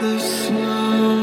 [0.00, 1.15] the snow.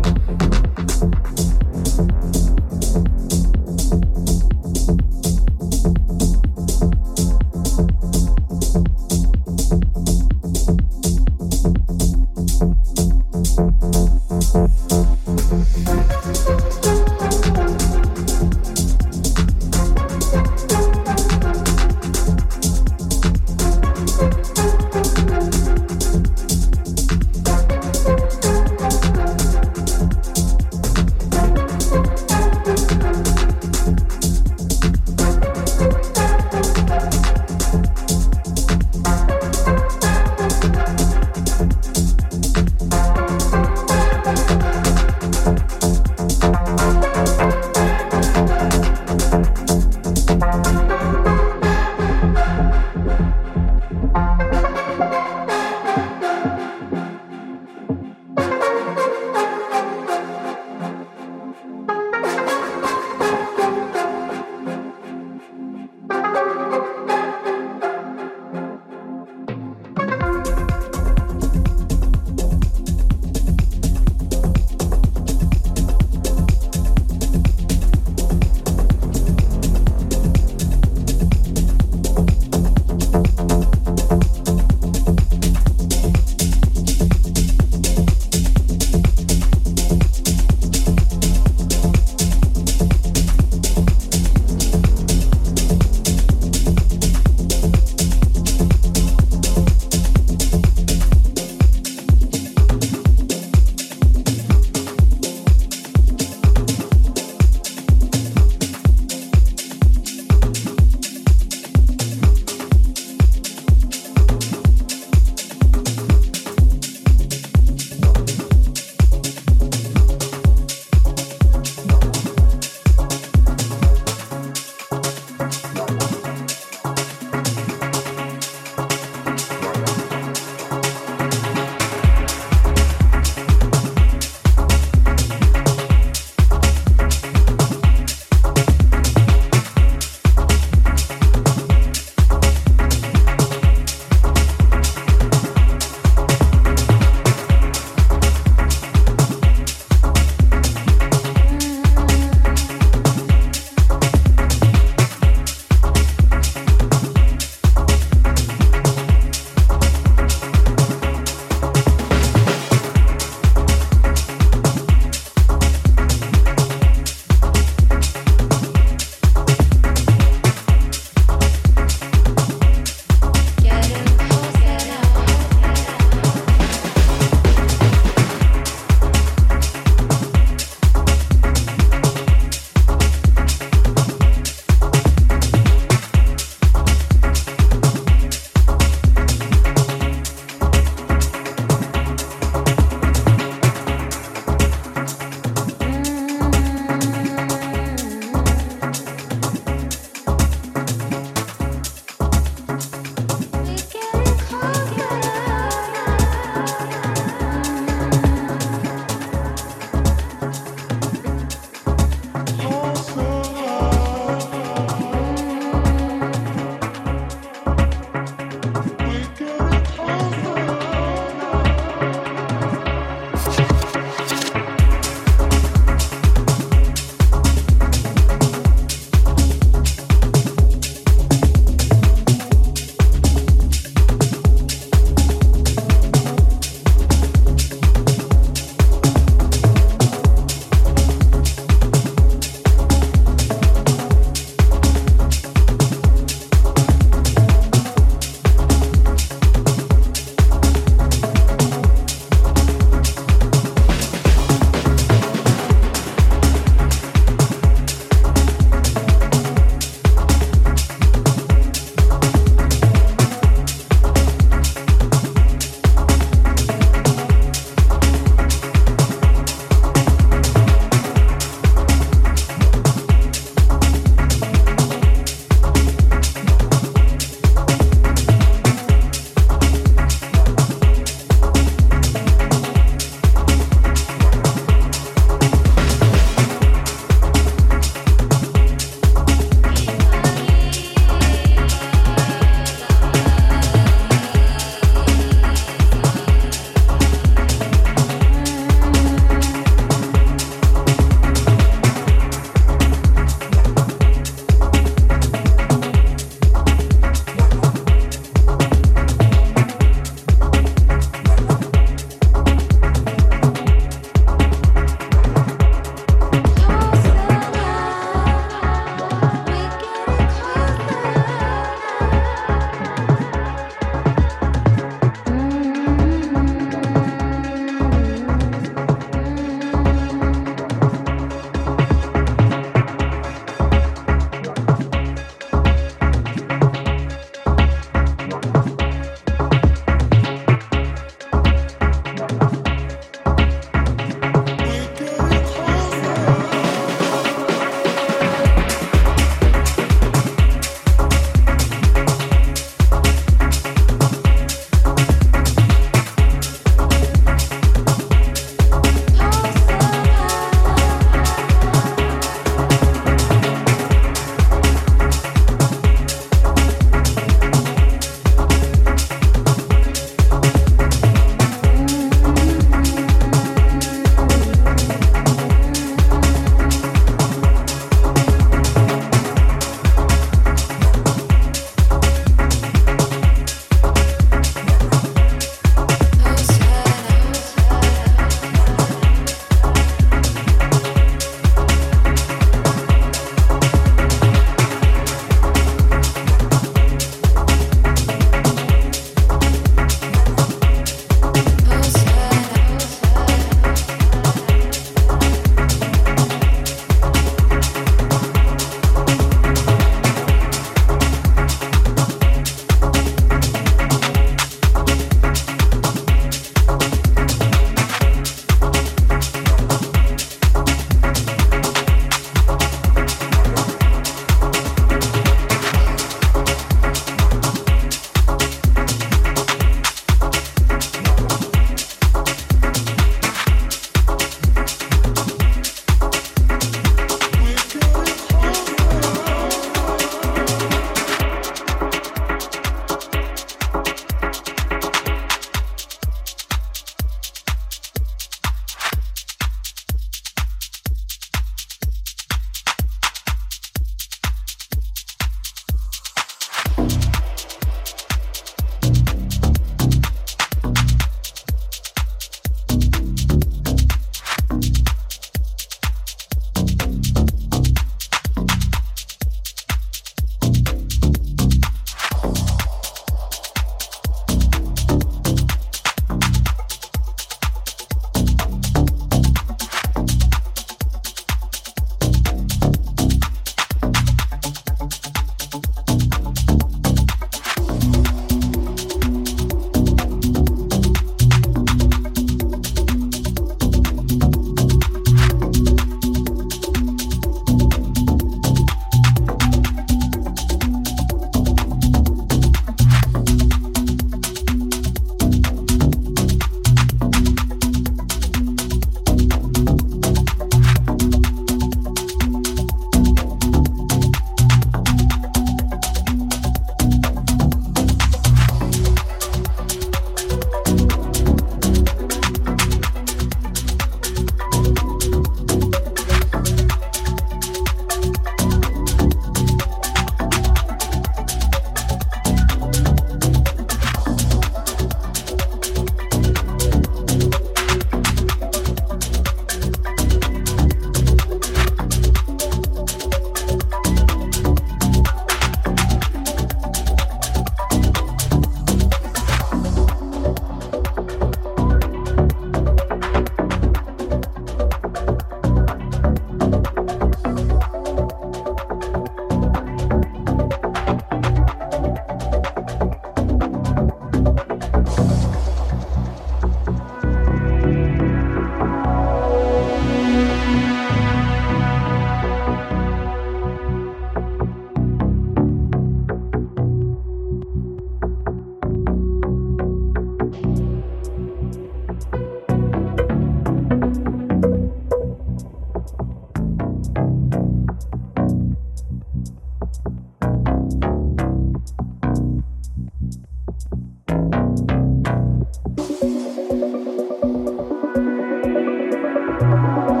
[599.51, 600.00] Música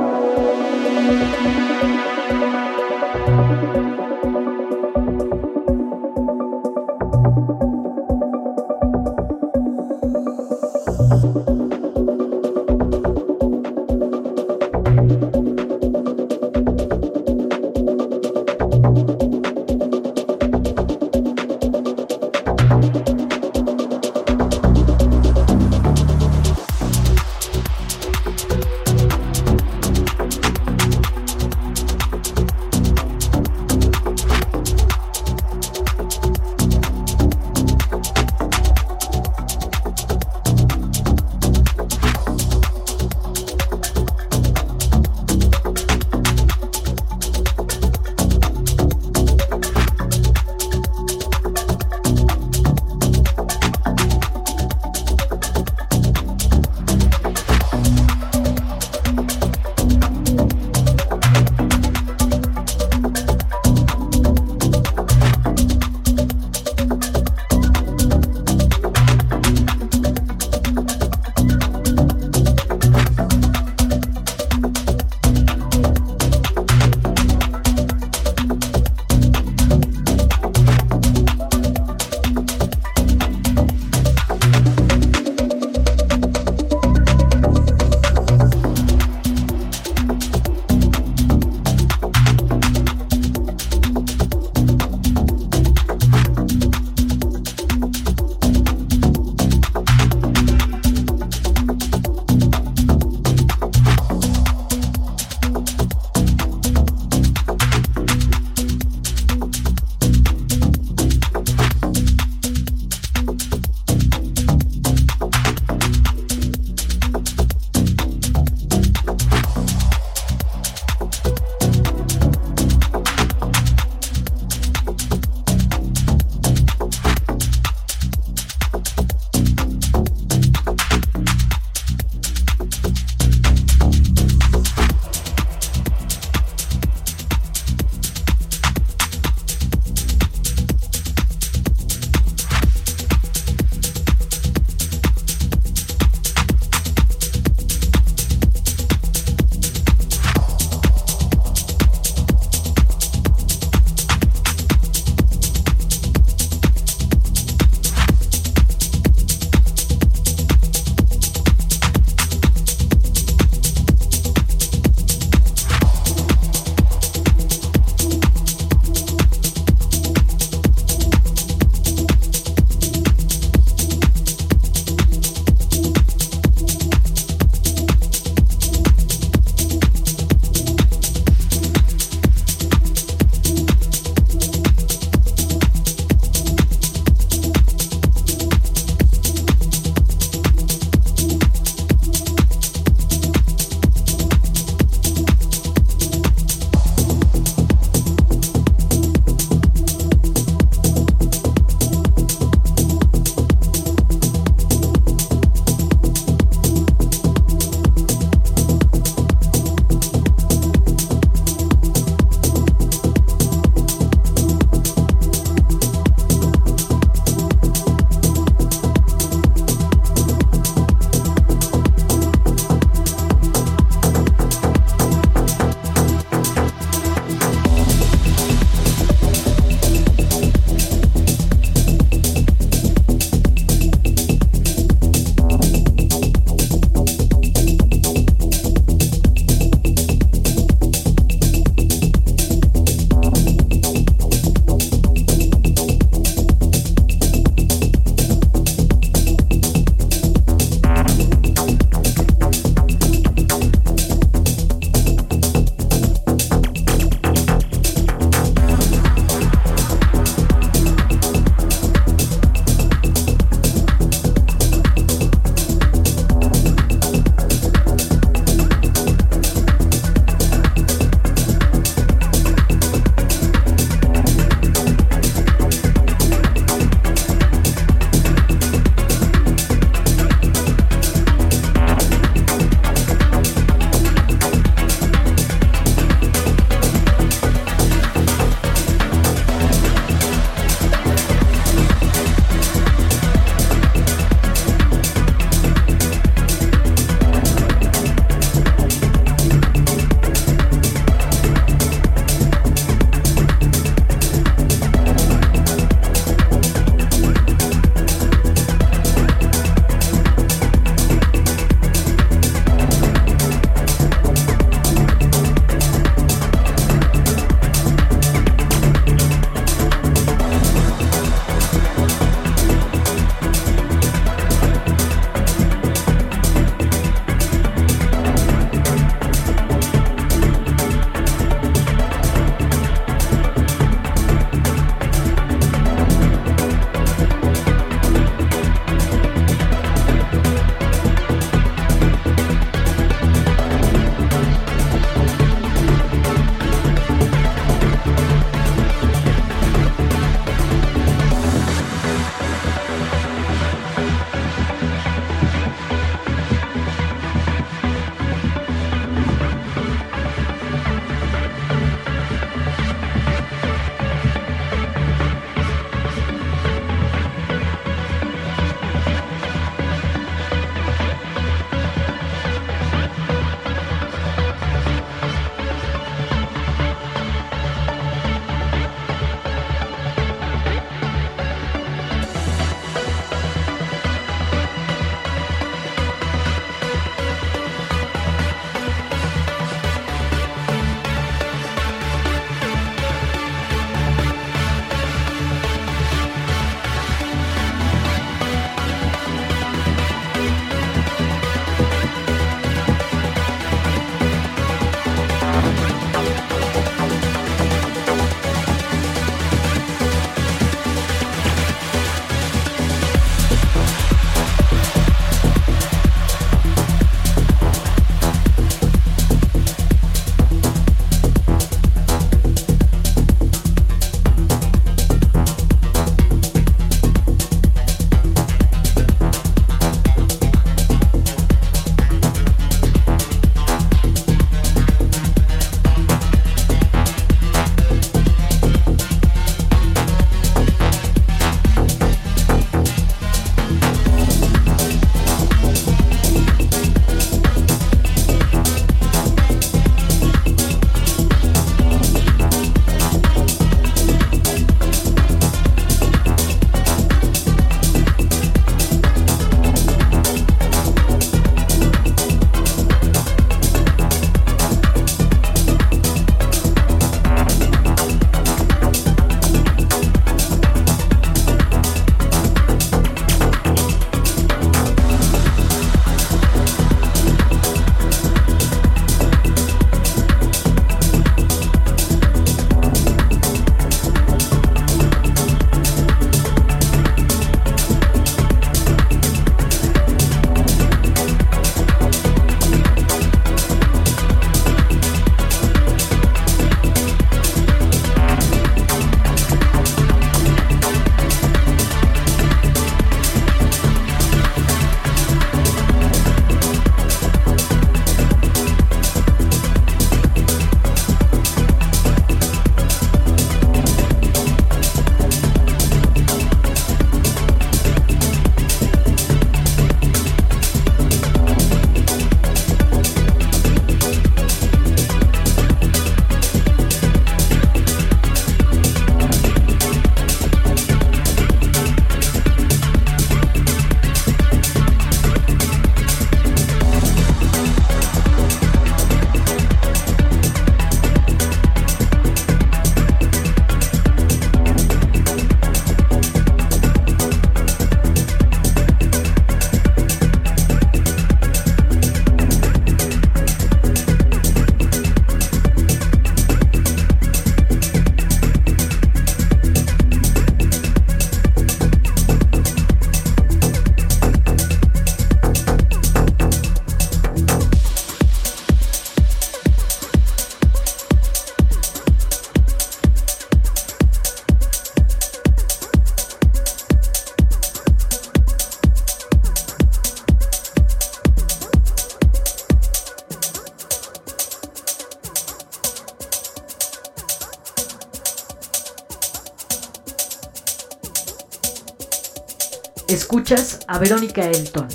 [593.91, 594.87] a Verónica Elton.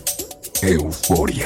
[0.63, 1.46] Euforia.